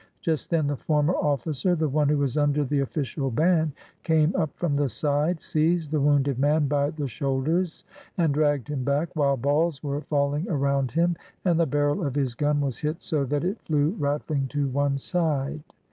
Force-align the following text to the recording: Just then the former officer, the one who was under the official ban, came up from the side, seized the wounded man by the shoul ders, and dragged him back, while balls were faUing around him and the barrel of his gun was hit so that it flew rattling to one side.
Just 0.19 0.49
then 0.49 0.65
the 0.65 0.75
former 0.75 1.13
officer, 1.13 1.75
the 1.75 1.87
one 1.87 2.09
who 2.09 2.17
was 2.17 2.35
under 2.35 2.65
the 2.65 2.79
official 2.79 3.29
ban, 3.29 3.71
came 4.01 4.35
up 4.35 4.49
from 4.57 4.75
the 4.75 4.89
side, 4.89 5.39
seized 5.43 5.91
the 5.91 6.01
wounded 6.01 6.39
man 6.39 6.67
by 6.67 6.89
the 6.89 7.07
shoul 7.07 7.43
ders, 7.43 7.83
and 8.17 8.33
dragged 8.33 8.67
him 8.67 8.83
back, 8.83 9.09
while 9.15 9.37
balls 9.37 9.83
were 9.83 10.01
faUing 10.01 10.47
around 10.49 10.89
him 10.89 11.15
and 11.45 11.59
the 11.59 11.67
barrel 11.67 12.03
of 12.03 12.15
his 12.15 12.33
gun 12.33 12.61
was 12.61 12.79
hit 12.79 12.99
so 12.99 13.25
that 13.25 13.43
it 13.43 13.61
flew 13.61 13.91
rattling 13.99 14.47
to 14.47 14.67
one 14.69 14.97
side. 14.97 15.61